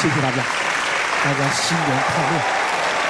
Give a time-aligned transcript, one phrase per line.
[0.00, 0.42] 谢谢大家，
[1.22, 2.32] 大家新年快乐！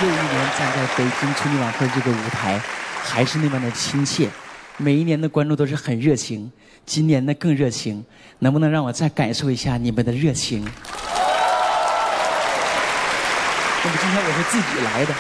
[0.03, 2.61] 又一年站在北京春节晚会这个舞台，
[3.01, 4.29] 还是那么的亲切。
[4.77, 6.51] 每一年的观众都是很热情，
[6.85, 8.05] 今年呢更热情。
[8.41, 10.65] 能不能让我再感受一下你们的热情？
[10.65, 10.69] 那
[13.89, 15.15] 么今天我是自己来的，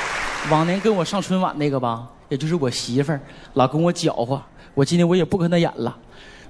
[0.50, 3.21] 往年跟我上春晚那个吧，也就是我媳妇儿
[3.55, 4.43] 老跟我搅和，
[4.75, 5.96] 我今天我也不跟她演了。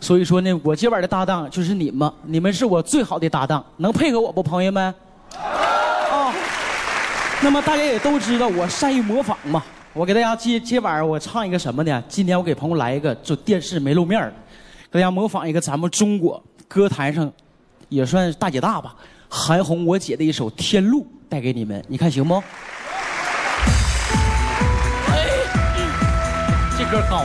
[0.01, 4.95] 所以说呢，我今晚的搭档就是你们，你们是我最好的搭档，能配合我不，朋友们？
[7.43, 12.05] 那么大家也都知道我善于模仿嘛，我给大家今今晚我唱一个什么呢？
[12.07, 14.33] 今天我给朋友来一个就电视没露面的，
[14.93, 17.33] 给大家模仿一个咱们中国歌坛上
[17.89, 18.95] 也算大姐大吧，
[19.29, 21.01] 韩红我姐的一首《天路》
[21.31, 22.35] 带给你们，你看行不？
[25.09, 25.27] 哎，
[26.79, 27.25] 这歌高。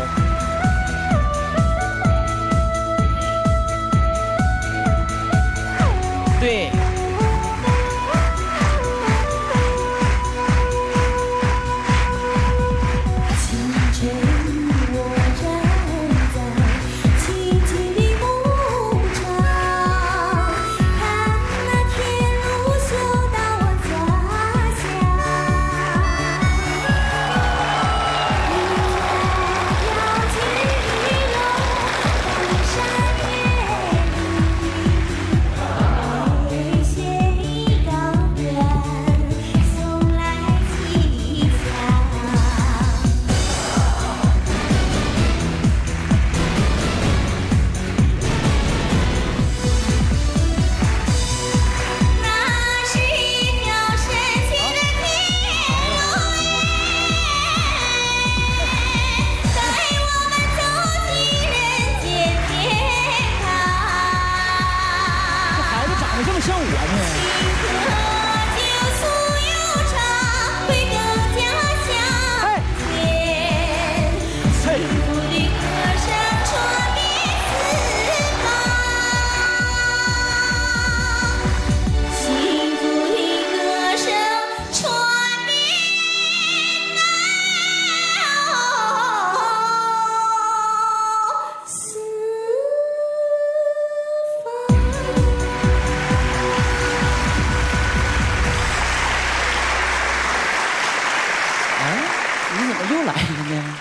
[102.85, 103.75] 么又来了呢？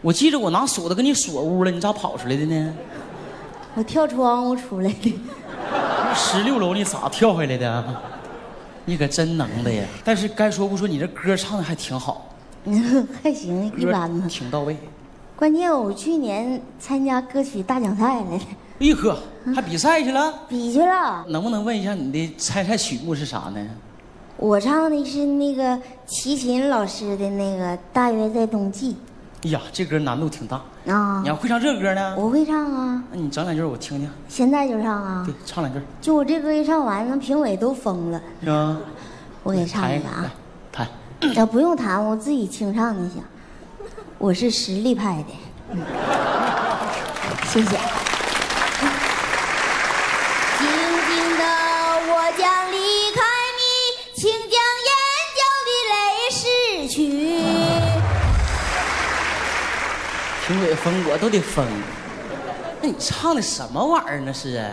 [0.00, 2.74] 我记着我拿锁子给你锁屋了，你咋跑出来的呢？
[3.74, 5.14] 我跳窗户出来的。
[6.14, 8.02] 十六楼你咋跳下来的啊？
[8.84, 9.82] 你可真能的呀！
[10.04, 12.28] 但是该说不说，你这歌唱的还挺好，
[12.64, 14.26] 嗯 还行，一般吧。
[14.28, 14.76] 挺到位。
[15.34, 18.44] 关键我去年参加歌曲大奖赛来的，
[18.80, 19.18] 哎呵，
[19.56, 20.32] 还比赛去了？
[20.48, 21.24] 比去了。
[21.28, 23.66] 能不能问一下你的参赛曲目是啥呢？
[24.36, 28.96] 我唱的是那个齐秦老师的那个《大约在冬季
[29.44, 30.60] 哎呀，这歌难度挺大。》
[30.92, 32.14] 啊你，要会唱这歌呢？
[32.16, 34.10] 我会唱啊，那你整两句我听听。
[34.28, 35.80] 现在就唱啊对。，唱两句。
[36.00, 38.20] 就我这歌一唱完，那评委都疯了。
[38.46, 38.78] 啊，
[39.42, 40.32] 我给唱一个啊，
[40.72, 40.88] 弹。
[41.34, 43.22] 要不用弹，我自己清唱就行。
[44.18, 45.34] 我是实力派的，
[45.72, 45.80] 嗯
[47.46, 47.93] 谢谢。
[56.94, 57.10] 拭去。
[60.46, 61.64] 评委疯，我都得疯。
[62.80, 64.32] 那你唱的什么玩意儿那？
[64.32, 64.70] 是啊，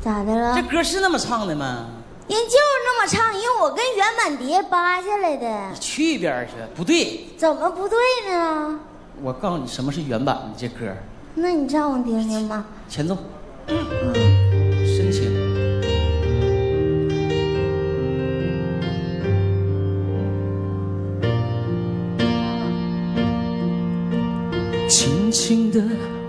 [0.00, 0.62] 咋的了这？
[0.62, 1.86] 歌是那么唱的吗？
[2.28, 6.52] 人就是那么唱，因为我跟原版碟扒下来的，你去一边去！
[6.76, 7.98] 不对，怎么不对
[8.30, 8.78] 呢？
[9.22, 10.92] 我告诉你什么是原版的这歌，
[11.34, 12.64] 那你唱我听听吧。
[12.88, 13.16] 前奏
[13.68, 13.76] 嗯，
[14.14, 14.45] 深
[24.88, 25.82] 轻轻的，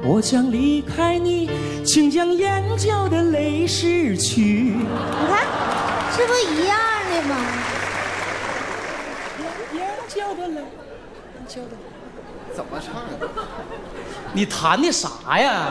[0.03, 1.49] 我将离开你，
[1.85, 4.41] 请将眼角的泪拭去。
[4.41, 4.85] 你
[5.27, 5.45] 看，
[6.15, 6.77] 这不一样
[7.11, 7.35] 的吗？
[9.73, 11.77] 眼角的泪，眼角的泪。
[12.55, 13.29] 怎么唱的？
[14.33, 15.67] 你弹的啥呀？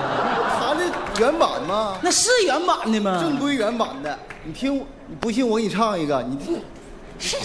[0.60, 0.84] 弹的
[1.18, 1.98] 原版吗？
[2.00, 3.18] 那是原版的吗？
[3.20, 4.16] 正规原版的。
[4.44, 4.76] 你听，
[5.08, 6.22] 你不信我给你唱一个。
[6.22, 6.60] 你听。
[7.18, 7.36] 是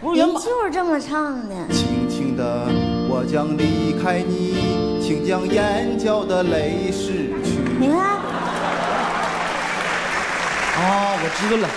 [0.00, 0.42] 不是原版？
[0.42, 1.54] 就是这么唱的。
[1.72, 2.66] 轻轻的，
[3.12, 7.58] 我将离开你，请将眼角的泪拭去。
[7.80, 8.18] 你看，
[10.78, 11.68] 哦，我知道了，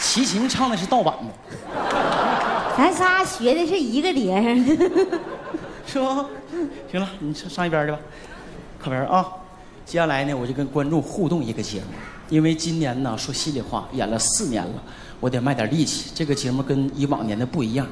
[0.00, 1.34] 齐秦唱的是盗版的，
[2.76, 4.76] 咱仨学的是一个碟上的。
[5.84, 6.24] 是吧？
[6.88, 7.98] 行了，你上上一边去吧，
[8.78, 9.26] 靠边啊。
[9.84, 11.86] 接下来呢，我就跟观众互动一个节目，
[12.28, 14.80] 因为今年呢，说心里话，演了四年了，
[15.18, 16.12] 我得卖点力气。
[16.14, 17.84] 这个节目跟以往年的不一样，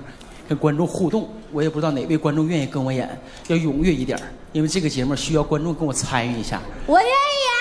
[0.48, 4.18] 跟观众互动，我也不知道哪位观众愿意跟我演，要踊跃一点
[4.52, 6.60] 因为这个节目需要观众跟我参与一下。
[6.86, 7.10] 我愿意
[7.46, 7.52] 演。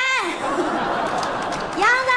[1.80, 2.12] 杨仔，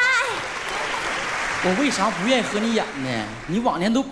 [1.65, 3.25] 我为啥不愿意和你演呢？
[3.47, 4.05] 你往年都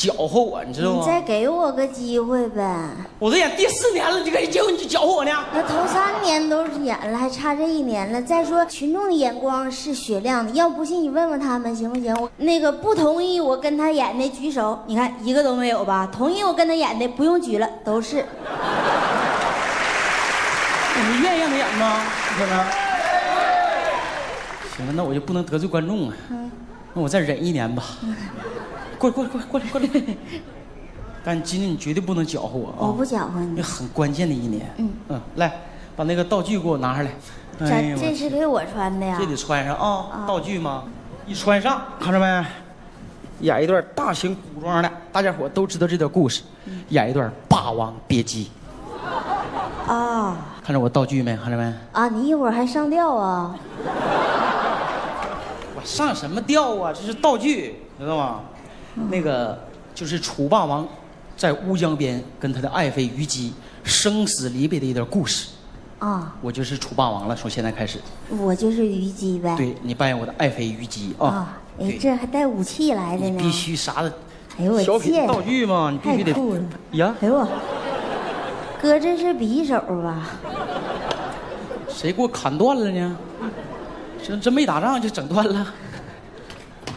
[0.00, 1.20] 搅和我，你知道吗你再？
[1.20, 2.74] 给我个机会呗。
[3.18, 5.30] 我都演第四年了，你这结婚你就搅和我呢？
[5.52, 8.22] 那头三年都是演了，还差这一年了。
[8.22, 12.14] 再说群众的眼光是雪亮的，要不信你问问他们行不行？
[12.18, 16.08] 我那个不同意我跟他演的举手，你看一个都没有吧？
[16.10, 18.24] 同意我跟他演的不用举了，都是。
[20.96, 22.00] 你愿意让他演吗？
[22.38, 22.64] 可能。
[24.78, 26.16] 行了，那我就不能得罪观众啊。
[26.94, 27.82] 那我再忍一年吧。
[29.00, 30.16] 过来，过来，过来，过来，过来。
[31.24, 32.76] 但今天你绝对不能搅和我啊！
[32.80, 34.72] 我不搅和那你，很关键的一年。
[34.78, 35.52] 嗯嗯，来，
[35.96, 37.10] 把那个道具给我拿上来。
[37.60, 39.26] 哎这这是给我穿的呀这？
[39.26, 40.84] 得穿上啊，啊道具嘛，
[41.26, 42.46] 一穿上，看着没？
[43.40, 48.50] 演一段大型古装的，大家伙都知道这段故事，嗯演一段《霸王别姬
[49.86, 51.36] 啊》，看着我道具没？
[51.36, 51.72] 看着没？
[51.92, 52.08] 啊！
[52.08, 53.54] 你一会儿还上吊啊？
[55.76, 56.92] 我上什么吊啊？
[56.94, 58.40] 这是道具，知道吗？
[59.10, 59.58] 那个
[59.94, 60.86] 就是楚霸王
[61.36, 63.52] 在乌江边跟他的爱妃虞姬
[63.84, 65.48] 生死离别的一段故事。
[65.98, 67.98] 啊，我就是楚霸王了，从现在开始，
[68.30, 69.54] 我就是虞姬呗。
[69.56, 71.60] 对你扮演我的爱妃虞姬啊啊，。
[71.78, 73.38] 哎，对，这还带武器来的呢。
[73.38, 74.10] 必须啥的
[74.58, 76.32] 哎呦我戒小品道具嘛，你必须得
[76.92, 77.14] 呀。
[77.20, 77.46] 哎呦我，
[78.80, 80.26] 哥这是匕首吧？
[81.88, 83.16] 谁给我砍断了呢？
[84.22, 85.66] 这真没打仗就整断了。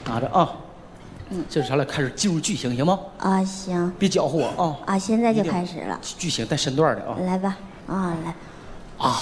[0.05, 0.49] 拿着啊，
[1.35, 2.99] 嗯，这是咱俩开始进入剧情行吗？
[3.17, 4.77] 啊，行别搅和我啊！
[4.93, 7.17] 啊，现在就开始了，剧情带身段的啊。
[7.25, 7.57] 来吧，
[7.87, 8.35] 啊来
[8.99, 9.17] 啊，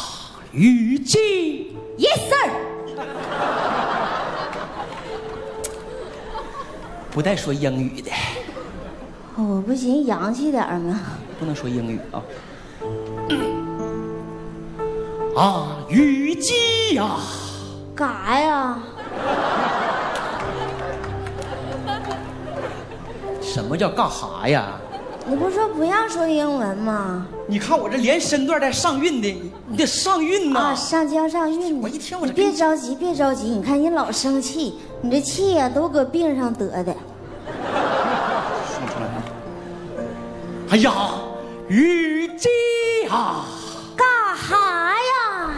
[0.52, 2.52] 虞姬，，Yes sir。
[7.12, 8.12] 不带说英语的，
[9.36, 11.00] 我不行，洋气点儿吗？
[11.40, 12.22] 不能说英语啊。
[15.38, 17.18] 啊，虞姬呀、
[17.96, 18.78] 干啥呀？
[23.52, 24.80] 什么叫干哈呀？
[25.28, 27.28] 你不说不让说英文吗？
[27.48, 31.82] 你看我这连身段带上韵的，你你得上韵呐、啊，上江上韵。
[31.82, 36.96] 我一听我你这别着急，别着急，你看你老生气，你这气呀、都搁病上得的。
[38.66, 39.24] 说出来了。
[40.70, 40.94] 哎呀，
[41.68, 42.48] 虞姬
[43.10, 43.46] 啊！
[43.98, 45.52] 干哈呀？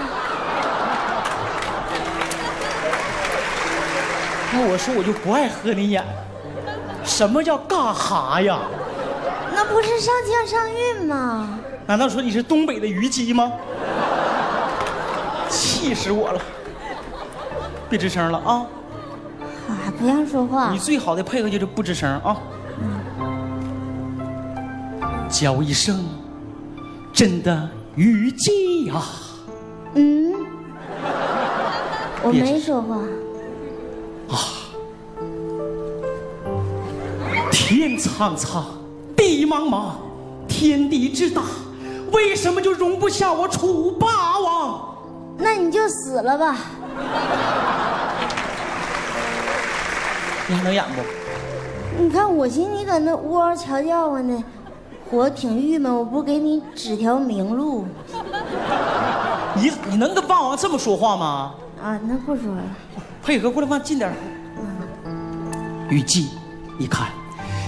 [4.52, 6.04] 那我说我就不爱喝你演。
[7.14, 8.58] 什么叫干哈呀？
[9.54, 11.60] 那不是上将上韵吗？
[11.86, 13.52] 难道说你是东北的虞姬吗？
[15.48, 16.42] 气死我了！
[17.88, 18.66] 别吱声了啊！
[19.70, 20.80] 啊，不让说话你。
[20.80, 22.36] 最好的配合就是不吱声啊！
[25.30, 26.04] 叫一声，
[27.14, 29.04] 真的虞姬呀！
[29.94, 30.34] 嗯，
[32.24, 32.98] 我没说话。
[37.76, 38.64] 天苍苍，
[39.18, 39.94] 地茫茫，
[40.48, 41.42] 天地之大，
[42.12, 44.96] 为什么就容不下我楚霸王？
[45.40, 46.56] 那你就死了吧。
[50.48, 51.02] 你还能演不？
[52.04, 54.44] 你看，我寻思你搁那呜嗷瞧叫唤呢，
[55.10, 55.92] 我挺郁闷。
[55.92, 57.86] 我不给你指条明路
[59.56, 61.56] 你你能跟霸王这么说话吗？
[61.82, 62.00] 啊？
[62.04, 62.62] 那不说了。
[63.24, 64.16] 配合过来，往近点儿。
[65.90, 66.30] 虞姬，
[66.78, 67.08] 你看，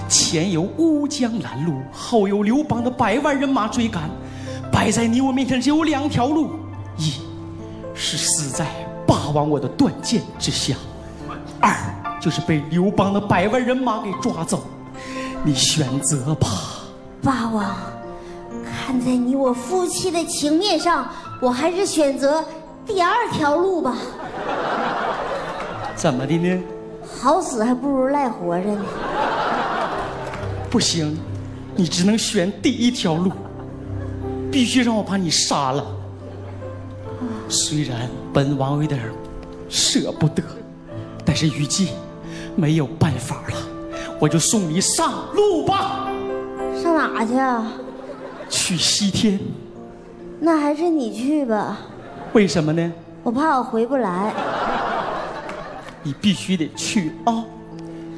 [0.08, 4.08] 前有乌江拦路，后有刘邦的百万人马追赶，
[4.72, 6.50] 摆在你我面前只有两条路：
[6.96, 7.14] 一
[7.94, 8.66] 是死在
[9.06, 10.76] 霸王我的断剑之下，
[11.60, 11.74] 二
[12.20, 14.64] 就是被刘邦的百万人马给抓走。
[15.42, 16.48] 你选择吧。
[17.22, 17.76] 霸王，
[18.64, 21.08] 看在你我夫妻的情面上，
[21.40, 22.44] 我还是选择
[22.86, 23.96] 第二条路吧。
[25.94, 26.62] 怎么的呢？
[27.18, 28.84] 好死还不如赖活着呢。
[30.70, 31.16] 不行，
[31.74, 33.32] 你只能选第一条路，
[34.50, 35.84] 必须让我把你杀了。
[37.48, 39.00] 虽然本王有点
[39.68, 40.42] 舍不得，
[41.24, 41.90] 但是虞姬
[42.54, 43.56] 没有办法了，
[44.20, 46.10] 我就送你上路吧，
[46.82, 47.72] 上哪去啊？
[48.48, 49.40] 去西天。
[50.38, 51.78] 那还是你去吧，
[52.32, 52.92] 为什么呢？
[53.22, 54.34] 我怕我回不来。
[56.02, 57.44] 你必须得去啊，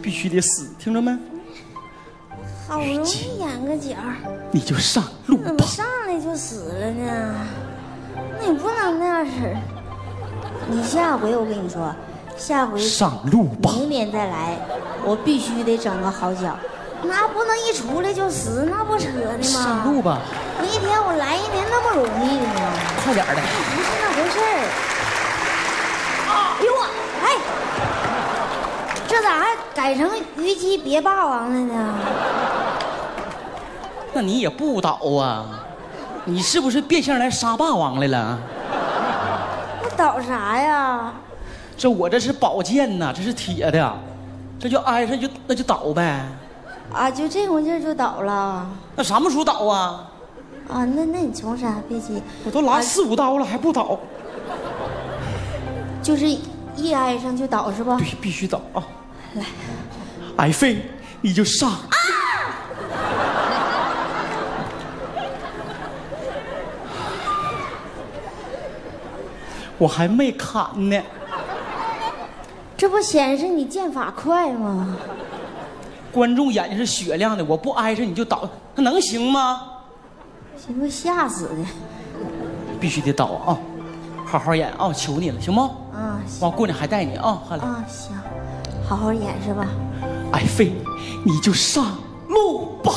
[0.02, 1.16] 必须得死，听着没？
[2.68, 4.14] 好不容易演个角儿，
[4.50, 5.44] 你就上路吧。
[5.46, 7.34] 怎么上来就死了呢？
[8.38, 9.56] 那也不能那样式儿。
[10.68, 11.90] 你下回我跟你说，
[12.36, 13.70] 下回上路吧。
[13.72, 14.58] 明年再来，
[15.02, 16.54] 我必须得整个好角，
[17.02, 19.42] 那不能一出来就死，那不扯呢吗？
[19.42, 20.18] 上路吧，
[20.60, 22.52] 我一天我来一年那么容易吗？
[23.02, 23.40] 快点儿的。
[23.40, 24.44] 不是那回事儿。
[26.28, 26.84] 哎呦我，
[27.24, 27.26] 哎，
[29.08, 31.94] 这咋改成虞姬别霸王了呢？
[34.12, 35.46] 那你也不倒啊？
[36.24, 38.38] 你是不是变相来杀霸王来了？
[39.84, 41.12] 我倒啥呀？
[41.76, 43.94] 这我这是宝剑呐，这是铁的，
[44.58, 46.26] 这就挨上就那就倒呗。
[46.92, 48.66] 啊，就这股劲儿就倒了。
[48.96, 50.10] 那什么时候倒啊？
[50.68, 51.76] 啊，那那你从啥？
[51.88, 53.96] 别急，我都拉四五刀了还不倒？
[56.02, 56.26] 就是
[56.74, 57.96] 一挨上就倒是吧？
[57.98, 58.82] 对，必须倒啊！
[59.34, 59.44] 来，
[60.36, 60.82] 矮飞
[61.20, 61.72] 你就上。
[69.76, 71.00] 我还没砍呢，
[72.76, 74.96] 这不显示你剑法快吗？
[76.10, 79.62] 观众眼睛是雪亮的，我不挨着你就倒，那能行吗？
[80.56, 81.54] 行不吓死的。
[82.80, 83.58] 必须得倒啊！
[84.24, 85.70] 好好演啊，求你了，行吗？
[85.94, 87.62] 啊，行完过年还带你啊，还来。
[87.62, 88.10] 啊行，
[88.88, 89.66] 好好演是吧？
[90.32, 90.72] 爱妃，
[91.22, 92.90] 你就上路吧。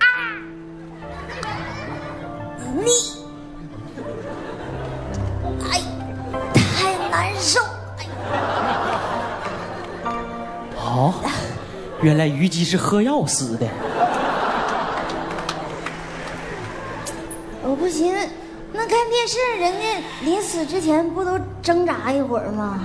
[0.00, 0.04] 啊
[2.84, 2.90] 你，
[5.70, 5.80] 哎，
[6.52, 7.60] 太难受。
[7.96, 8.06] 哎
[10.76, 11.14] 哦，
[12.02, 13.68] 原来虞姬是喝药死的。
[17.62, 18.12] 我不行，
[18.72, 22.80] 那看电视人家临死之前不都挣扎一会儿吗？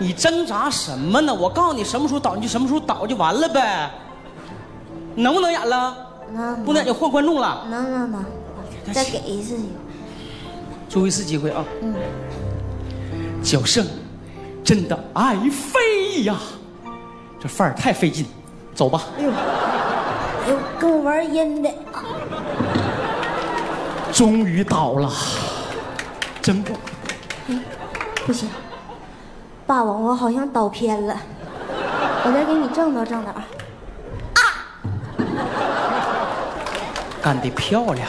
[0.00, 1.32] 你挣扎什么呢？
[1.32, 3.90] 我告诉你，什么时候倒你就什么时候倒就完了呗。
[5.14, 5.94] 能不能演了？
[6.32, 7.66] 能不能演就换观众了。
[7.68, 8.24] 能能能，
[8.94, 9.68] 再给一次机会。
[10.88, 11.64] 最后一次机会啊！
[11.82, 11.94] 嗯，
[13.42, 13.86] 小胜，
[14.64, 16.36] 真的爱妃呀！
[17.38, 18.24] 这范儿太费劲，
[18.74, 19.02] 走吧。
[19.18, 21.70] 哎呦，哎呦，跟我玩阴的。
[24.12, 25.12] 终于倒了，
[26.40, 26.72] 真不
[28.26, 28.48] 不行，
[29.70, 31.16] 霸王，我好像倒偏了，
[32.24, 33.32] 我再给你正道正道。
[37.22, 38.08] 干得漂亮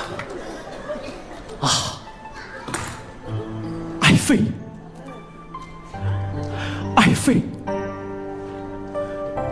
[1.59, 1.69] 啊！
[3.99, 4.39] 爱妃，
[6.95, 7.43] 爱妃，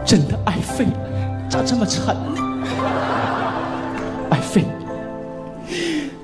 [0.04, 0.88] 真的爱妃，
[1.48, 2.66] 咋这么沉呢？
[4.32, 4.66] 爱妃，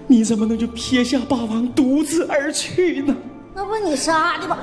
[0.08, 3.16] 你怎么能就撇下霸王独自而去呢？
[3.54, 4.58] 那不你杀的吧？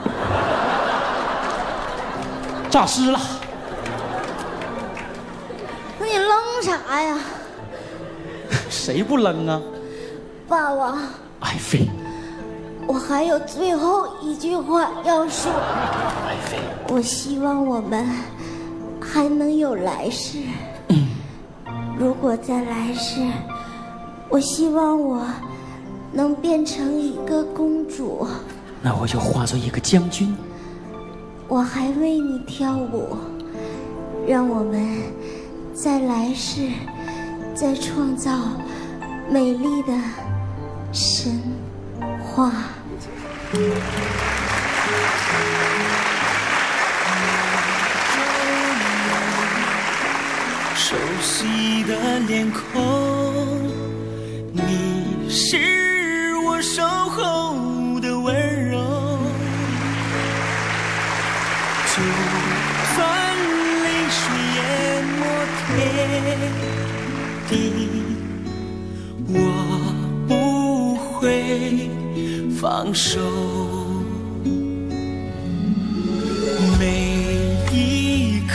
[2.72, 3.20] 诈尸了，
[6.00, 7.20] 那你愣啥呀？
[8.70, 9.60] 谁不扔啊？
[10.48, 10.98] 霸王，
[11.40, 11.90] 爱妃，
[12.86, 15.52] 我还有最后一句话要说。
[16.26, 16.56] 爱妃，
[16.88, 18.08] 我希望我们
[18.98, 20.38] 还能有来世。
[21.98, 23.20] 如果在来世，
[24.30, 25.22] 我希望我
[26.10, 28.26] 能变成一个公主，
[28.80, 30.34] 那我就化作一个将军。
[31.54, 33.14] 我还为你跳舞，
[34.26, 35.02] 让我们
[35.74, 36.66] 在来世
[37.54, 38.30] 再创造
[39.28, 39.92] 美丽的
[40.94, 41.42] 神
[42.24, 42.50] 话。
[50.74, 52.82] 熟悉的脸孔，
[54.52, 57.41] 你是我守候
[67.52, 67.88] 你，
[69.28, 69.36] 我
[70.26, 71.90] 不会
[72.60, 73.20] 放手。
[76.78, 76.82] 每
[77.72, 78.54] 一刻。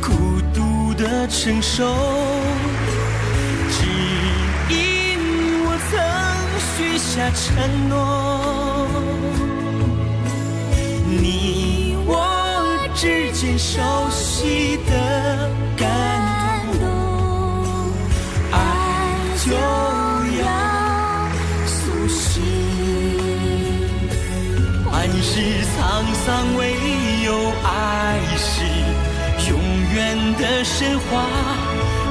[0.00, 1.84] 孤独的承受，
[3.70, 3.86] 只
[4.68, 4.78] 因
[5.64, 5.92] 我曾
[6.74, 7.38] 许下承
[7.88, 7.92] 诺。
[11.06, 12.10] 你我
[12.94, 13.78] 之间熟
[14.10, 14.92] 悉的
[30.40, 31.26] 的神话。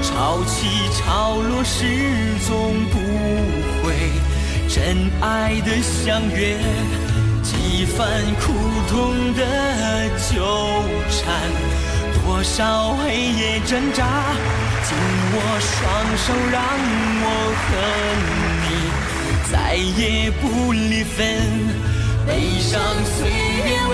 [0.01, 1.85] 潮起潮落，始
[2.47, 2.97] 终不
[3.83, 3.93] 会
[4.69, 6.57] 真爱的相约。
[7.43, 8.07] 几番
[8.39, 8.53] 苦
[8.87, 9.41] 痛的
[10.29, 10.33] 纠
[11.09, 11.25] 缠，
[12.23, 14.05] 多少黑夜挣扎，
[14.83, 14.95] 紧
[15.33, 16.61] 握双手，让
[17.21, 17.25] 我
[17.59, 17.67] 和
[18.63, 18.67] 你
[19.51, 21.17] 再也不离分。
[22.25, 23.93] 悲伤岁月唯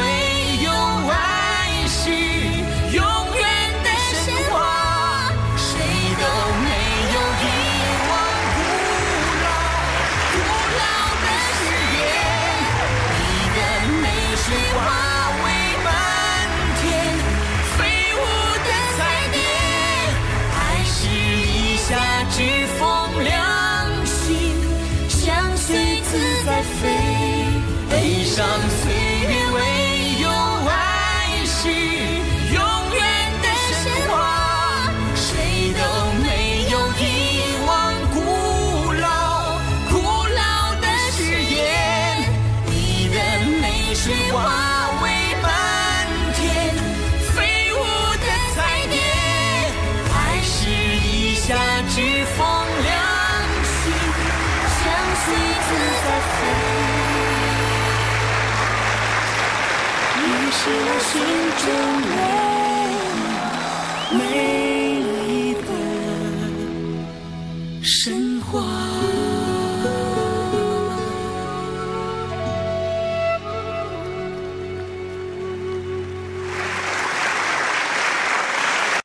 [60.77, 61.13] 我心
[61.62, 62.44] 中